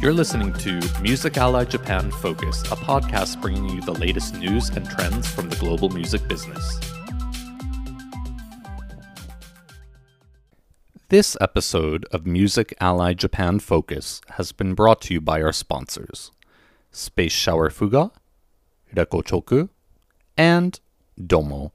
[0.00, 4.88] You're listening to Music Ally Japan Focus, a podcast bringing you the latest news and
[4.88, 6.80] trends from the global music business.
[11.08, 16.30] This episode of Music Ally Japan Focus has been brought to you by our sponsors
[16.90, 18.10] Space Shower Fuga,
[18.94, 19.68] Rekochoku,
[20.36, 20.80] and
[21.18, 21.72] Domo.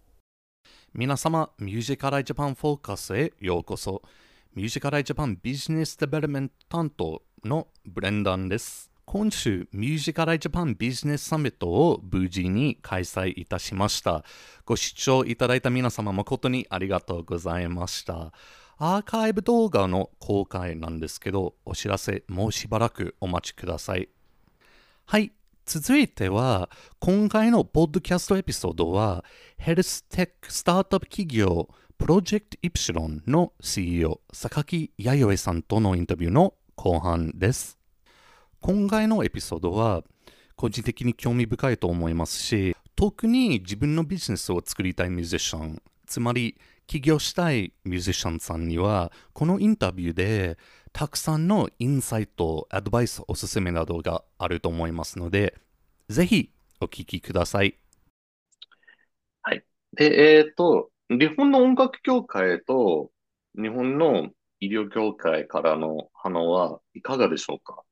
[0.94, 4.02] 皆様、ミュージカルアイジャパンフォーカスへようこそ。
[4.56, 8.91] ミュージカルアイジャパンビジネスデベロメント担当 のブレンダンです。
[9.05, 14.25] 今週、ミュージカルアイジャパンビジネスサミットを無事に開催いたしました。
[14.65, 18.33] ご視聴いただいた皆様誠にありがとうございました。
[18.79, 24.09] アーカイブ動画の公開なんですけど、お知らせもうしばらくお待ちください。
[25.05, 25.33] はい。
[25.67, 29.25] 続いては、今回のポッドキャストエピソードは、
[29.57, 37.79] ヘルステックスタートアップ企業、プロジェクトイプシロンの CEO、榊弥生さんとのインタビューの後半です。
[38.61, 40.03] 今回のエピソードは、
[40.57, 50.59] 個人的に興味深いと思いますし、特に自分のビジネスを作りたいミュージシャン、つまり起業したいミュージシャンさんには、このインタビューで
[50.93, 55.55] たくさんのインサイト、アドバイス、おすすめなどがあると思いますので、
[56.09, 57.79] ぜひお聞きください。
[59.43, 59.65] はい。
[59.93, 63.11] で、えっ、ー、と、日本の音楽協会と
[63.55, 67.83] 日本の医療業界からの反応はいかがでしょうか？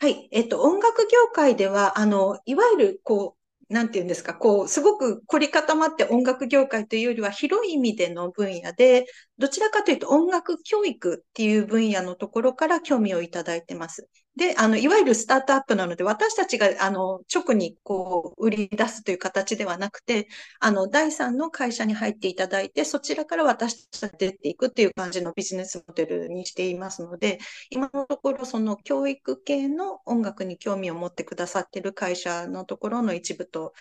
[0.00, 0.28] はい。
[0.32, 3.36] えっと、音楽業界では、あの、いわゆる、こ
[3.70, 9.06] う、なんていうんですか、こう、すごく凝り固まって音楽業界というよりは広い意味での分野で、
[9.38, 14.08] どちらかというと音楽教育っていう分野のところから興味をいただいてます。
[14.36, 27.38] で、あの、いわゆるスタートアップなので、私たちが、あの、直にこう、売り出すという形ではなくて、あの、第三の会社に入っていただいて、そちらから私たちが出ていくっていう感じのビジネスモデルにしていますので、
[27.70, 33.72] 今のところ、その教育系の音楽に興味を持ってくださっている会社のところの一部と、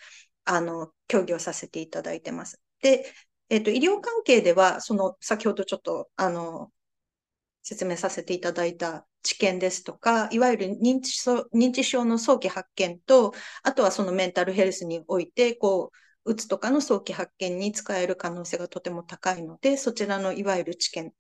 [0.46, 2.62] あの、協議をさせていただいてます。
[2.81, 3.06] で、
[3.53, 6.72] えっと、医療関係では、その、先ほどちょっと、あの、
[7.64, 13.34] 説明させていただいた知見ですとか、いわゆる認知症認知症の早期発見と、
[13.64, 15.91] あとはそのメンタルヘルスにおいて、こ
[16.25, 21.14] う、うつとかの早期発見に使える可能性がとても高いので、そちらのいわゆる知見。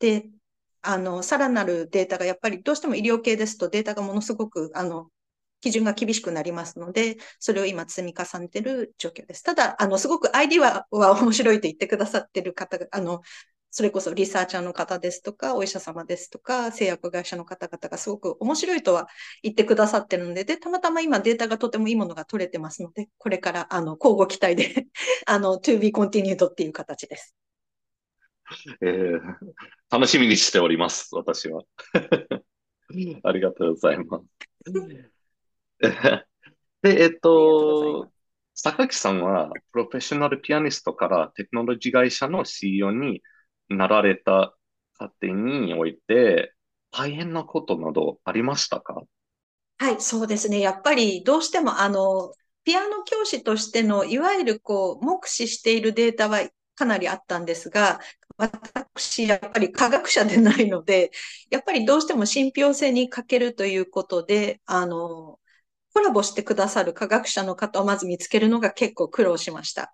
[0.00, 0.30] で、
[0.82, 5.10] あの、さらなるデータがやっぱりどうしても医療系ですとデータがものすごく、あの、
[5.60, 9.42] 基準が厳しくなりますので、それを今積み重ねている状況です。
[9.42, 13.22] ただ、あの、すごく ID はは面白いと言ってくださっている方が、あの、
[13.70, 19.08] それこそリサーチャーの方ですとか、お医者様ですとか、製薬会社の方々がすごく面白いとは
[19.42, 24.86] 言ってくださってるので、で、たまたま今データがとてもいいものが取れてますので、これからあの交互期待で
[25.26, 27.34] あの、to be continued っていう形です。
[28.80, 29.20] えー、
[29.90, 31.62] 楽しみにしております、私は。
[33.22, 35.17] ありがとうございます。
[36.82, 38.10] で、えっと、
[38.54, 43.22] 榊さんはプロフェッショナルピアニストからテクノロジー会社の CEO に
[43.68, 44.54] なられた
[44.94, 46.54] 過程において、
[46.90, 49.02] 大変なことなどありましたか？
[49.78, 50.60] はい、そうですね。
[50.60, 52.32] やっぱりどうしても、あの、
[52.64, 56.40] ピアノ教師としての、いわゆるこう、目視しているデータは
[56.74, 58.00] かなりあったんですが、
[58.36, 61.12] 私、やっぱり科学者でないので、
[61.50, 65.38] やっぱりどうしても信憑性に欠けるということで、あの、
[65.98, 69.92] コラボしてくださる科学者の方をまず見つけるのが結構苦労しました。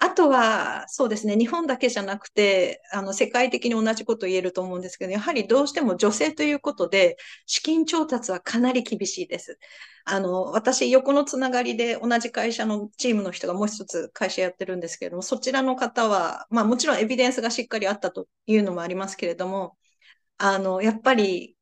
[0.00, 7.16] あとは、そうですね、日本だけじゃなくて、あの、世界的に同じこと言えると思うんですけど、やはりどうしても女性ということで、
[7.46, 9.60] 資金調達はかなり厳しいです。
[10.04, 19.76] あの、私、横のつながりで同じ会社のチームの人がもう一つ会社やってるんですけれども、そちらの方は、まあもちろんエビデンスがしっかりあったというのもありますけれども、
[20.38, 21.56] あの、やっぱり、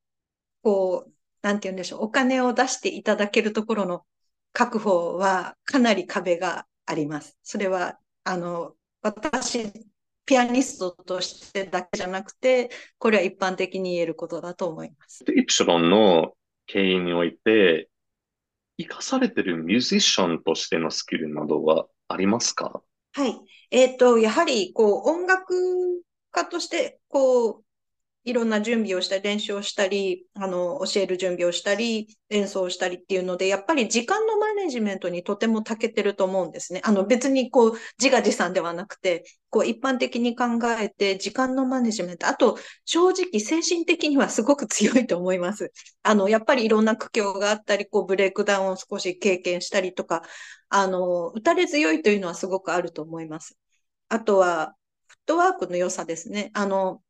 [0.62, 4.04] こう、なんて言うんでしょう、お金を出していただけるところの
[4.52, 7.38] 確保はかなり壁があります。
[7.42, 9.72] それはあの、私、
[10.24, 15.24] ピアニストとしてだけじゃなくて、これは一般的に言えることだと思います。
[15.36, 16.34] イプシロンの
[16.66, 17.88] 経営において、
[18.78, 22.82] 生かされているミュージシャンとしてのスキルなどはありますか？
[23.12, 23.40] はい。
[23.70, 25.54] えっ、ー、と、やはり、こう、音楽
[26.30, 27.64] 家として、こう、
[28.24, 36.80] いろんな準備をしたり、練習をしたり、あの、教える準備をしたり、演奏したりっていうので、やっぱり時間のマネジメントにとても長けてると思うんですね。
[36.84, 40.44] あの、別にこう、自画自賛ではなくて、こう、一般的に考
[40.78, 45.72] えて、時間のマネジメント、あと、正直、精神的にはすごく強いと思います。
[46.04, 50.22] あの、やっぱりいろんな苦境があったり、こう、ブレイクダウンを少し経験したりとか、
[50.68, 53.58] あの、打たれ強いというのはすごくあると思います。
[54.08, 54.74] あとは、
[55.08, 56.50] フットワークの良さですね。
[56.54, 57.02] あの、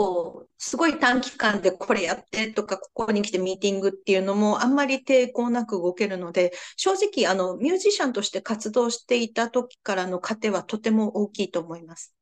[0.00, 12.14] こう、すごい短期間でこれやってとか、ここに来てミーティングっていうのもあんまり抵抗なく動けるので、正直、あの、ミュージシャンとして活動していた時からの糧はとても大きいと思います。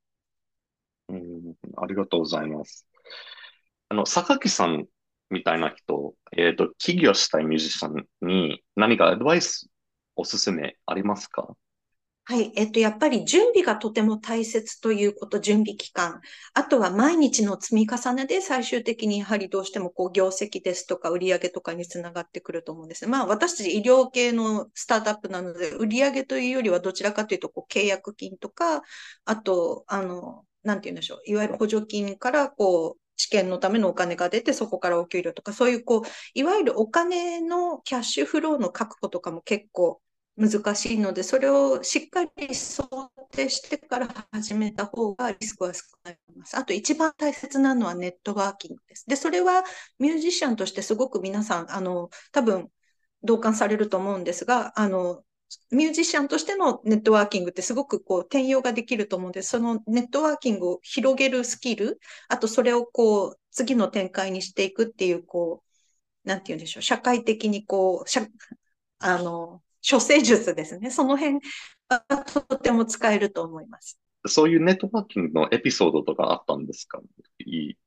[1.09, 2.85] うん、ありがとうございます。
[3.91, 4.87] あの、榊さん
[5.31, 9.71] みたいな人、えっ、ー、と、起業したいミュージシャンに何かアドバイス
[10.17, 11.55] おすすめありますか？
[12.31, 12.53] はい。
[12.57, 16.21] えっと、やっぱり準備がとても大切ということ、準備期間。
[16.53, 23.07] あとは毎日の積み重ねで最終的にやはりどうしてもこう業績ですとか売上とかにつながってくると思うんです。
[23.09, 28.83] まあ私たち医療系のスタートアップなので、売上というよりはどちらかというとこう契約金とか、
[29.25, 31.23] あと、あの、なんて言うんでしょう。
[31.25, 40.03] いわゆる補助金からこう、試験のためのお金が出て、そこからお給料とか、そういうこう、いわゆるお金のキャッシュフローの確保とかも結構
[40.38, 42.88] 難しいので、それをしっかり想
[43.32, 46.56] 定してから始めた方がリスクは少ないと思います。
[46.56, 49.05] あと一番大切なのはネットワーキングです。
[49.08, 49.64] で、それは
[49.99, 52.70] ミュージシャンとしてすごく皆さん、あの、多分
[53.25, 55.25] 同感されると思うんですが、あの、
[55.70, 59.50] ミュージシャンとしてのネットワーキングってすごくこう転用ができると思うんです。
[59.50, 65.64] そのネットワーキングを広げるスキル、あとそれをこう次の展開にしていくっていう、こ
[66.25, 68.11] う、なんて言うんでしょう、社会的にこう、
[69.00, 70.91] あの、処世術ですね。
[70.91, 71.39] その辺
[71.89, 73.99] はとても使えると思います。
[74.27, 77.01] そういうネットワーキングのエピソードとかあったんですか？
[77.39, 77.79] いい、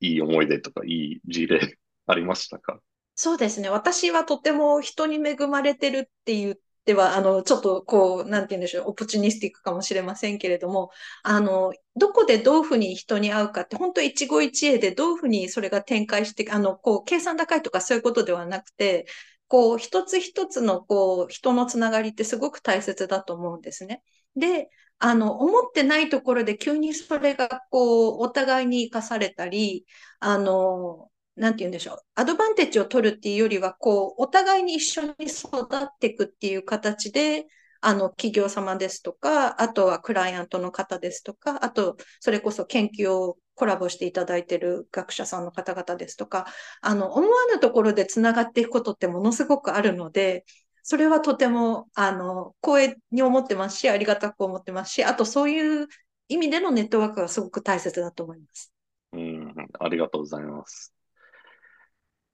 [0.00, 2.80] いい思い出とか、いい事例ありましたか？
[3.14, 3.68] そうですね。
[3.68, 6.54] 私はとても人に恵まれてるって言っ
[6.84, 10.90] ては、あの、ちょっとこう、なんて言うんでしょう、オポチュニスティックかもしれませんけれども、
[11.22, 19.06] あの、どこでどういうふうに人に会うかって、本当一期一会でどういうふうにそれが展開して、あの、こう、計算高いとかそういうことではなくて、
[19.48, 24.02] こう、一つ一つの、こう、人のつながりってすごく大切だと思うんですね。
[24.36, 29.86] で、あの、思ってないところで急にそれが、こう、お互いに生かされたり、
[30.20, 31.98] あの、なんて言うんでしょう。
[32.16, 37.46] アドバンテージを取るっていうよりは、こう、お互いに一緒に育っていくっていう形で、
[37.80, 46.46] あの、企業様ですとか、あとはクライアントの方ですとか、あと、それこそ研究をコラボしていただいている学者さんの方々ですとか、
[46.80, 50.44] あの、思わぬところでつながっていくことってものすごくあるので、
[50.82, 55.86] それはとても、あの、光栄に思ってますし、ありがたく思ってますし、あとそういう
[56.28, 58.72] 意味でのネットワークがすごく大切だと思います。
[59.12, 60.94] うん、ありがとうございます。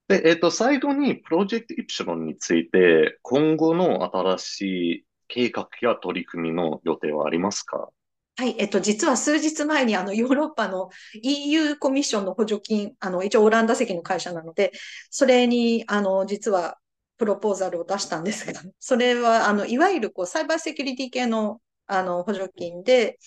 [0.08, 7.88] で、えっ、ー、と、最後にプロジェクトイプシロンについて、今後の新しい計画や取り組みの予定はありますか？
[8.36, 10.90] はい、えっと、実は数日前にあのヨーロッパの
[11.22, 14.72] EU コミッションの補助金、あの、一応オランダ籍の会社なので、
[15.10, 16.78] それに、あの、実は
[17.16, 23.20] プロポーザルを出したんですが、 それは、あの、いわゆるこう、サイバーセキュリティ系の、あの、補助金で、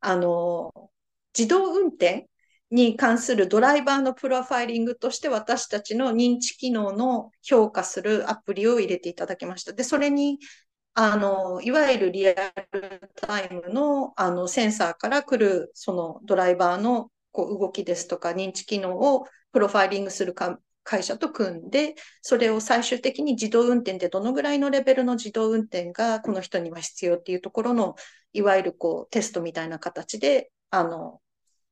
[0.00, 0.90] あの、
[1.36, 2.28] 自動運転
[2.70, 9.72] に関するドライバーのプロファイリングとして私たちの認知機能の評価するアプリを入れていただきました。
[9.72, 10.38] で、それに
[10.94, 27.94] あの、いわゆるリアルタイムのあのセンサーから来るそのドライバーのこう動きですとか認知機能をプロファイリングするか会社と組んで、それを最終的に自動運転でどのぐらいのレベルの自動運転がこの人には必要っていうところの、
[28.32, 31.20] いわゆるこうテストみたいな形で、あの、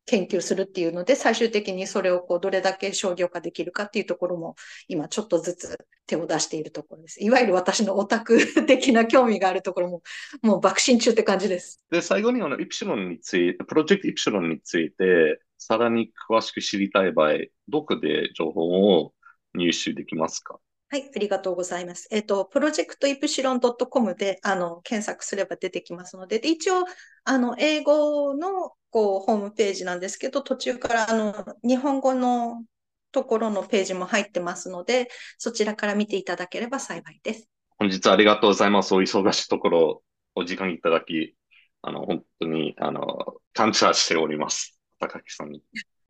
[0.09, 4.57] 研究するっていうので、最終的にそれをこうどれだけ商業化できるかっていうところも、
[4.89, 7.23] 今ちょっとずつ手を出しているところです。
[7.23, 10.03] いわゆる私のオタク的な興味があるところも、
[10.43, 11.83] もう爆心中って感じです。
[11.91, 17.33] で、最後にあの、イプシロンについて、プロジェクトイプシロンについて、さらに詳しく知りたい場合、
[17.69, 18.63] どこで情報
[18.99, 19.13] を
[19.55, 20.59] 入手できますか？
[20.91, 22.09] はい、ありがとうございます。
[22.11, 26.85] えっ、と、プロジェクトイプシロン .com で、あの、検索すれば出てきますので、で一応、
[27.25, 32.65] あの、英語の、こう、ホームページなんですけど、途中から、あの、日本語の
[33.13, 37.51] ところのページも入ってますので、そちらから見ていただければ幸いです。
[37.77, 38.95] 本日はありがとうございます。
[38.95, 40.03] お忙しいところ、
[40.35, 41.37] お時間いただき、
[41.83, 44.81] あの、本当に、あの、感謝しております。
[44.99, 45.63] 高木さんに。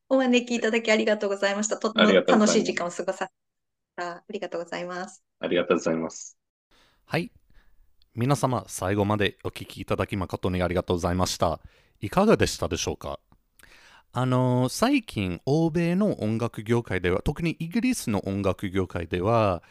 [0.09, 1.79] お招きいただきありがとうございました。
[1.79, 3.48] とても楽しい時間を過ごさせ
[4.03, 5.23] ありがとうございます。
[5.41, 6.37] ありがとうございます。
[7.05, 7.33] はい。
[8.15, 11.61] 皆様、最後までお聞きいただき誠にありがとうございました。
[12.01, 13.21] いかがでしたでしょうか？
[14.13, 19.63] あの最近、欧米の音楽業界では、特にイギリスの音楽業界では、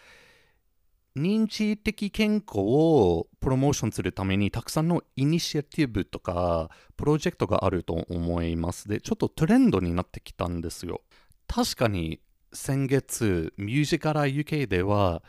[1.15, 8.87] 認知的健康をプロモーションするためにたくさんのイニシアティブとかプロジェクトがあると思います。
[8.87, 11.01] で、ちょっとトレンドになってきたんですよ。
[11.47, 12.21] 確かに
[12.53, 15.21] 先月、ミュージカル UK では、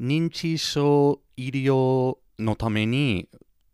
[0.00, 3.28] 認知症医療のために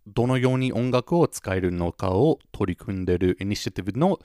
[0.06, 4.18] どのように音楽を使えるのかを取り組んでいるイニシアティブの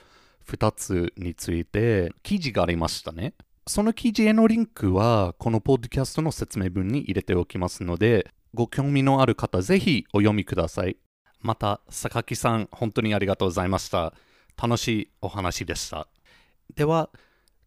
[0.48, 3.34] 2つについて記事がありましたね。
[3.68, 10.98] その記事へのリンクはこのポッドキャストの説明文に入れておきますので、ご興味のある方ぜひお読みください。
[11.40, 14.14] また、榊さん、本当にありがとうございました。
[14.62, 16.08] 楽しいお話でした。
[16.76, 17.10] では、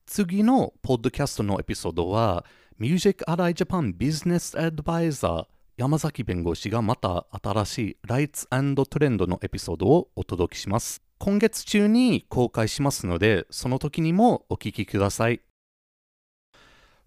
[0.06, 2.44] 次のポッドキャストのエピソードは、
[2.78, 5.46] Music Ally Japan Business Advisor
[5.76, 11.02] 山崎弁護士がまた新しいライツトレンドのエピソードをお届けします。
[11.18, 15.40] 今月中に公開しますので、その時にもお聞きください。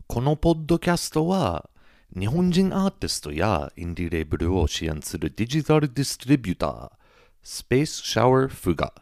[0.07, 1.69] このポッドキャストは、
[2.17, 6.91] 日本人アーティストやインディレーブルを支援するデジタルディストリビューター、
[7.43, 8.93] スペースシャワーフが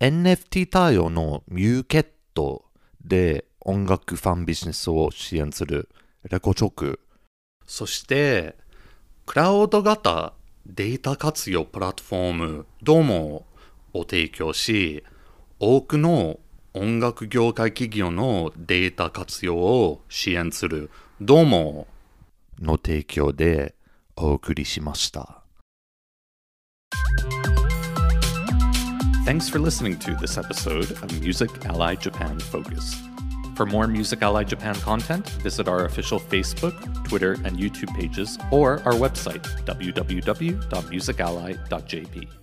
[0.00, 2.66] NFT 対応のミューケット
[3.04, 5.88] で音楽ファンビジネスを支援する
[6.30, 7.00] レコチョク、
[7.66, 8.56] そして
[9.26, 10.32] クラウド型
[10.66, 13.46] データ活用プラットフォームドモ
[13.92, 15.04] を提供し、
[15.58, 16.38] 多くの
[16.74, 20.90] 音楽業界企業のデータ活用を支援する
[21.20, 21.86] ドモ
[22.60, 23.74] の提供で
[24.16, 25.41] お送りしました。
[29.24, 33.00] Thanks for listening to this episode of Music Ally Japan Focus.
[33.54, 38.82] For more Music Ally Japan content, visit our official Facebook, Twitter, and YouTube pages or
[38.84, 42.41] our website, www.musically.jp.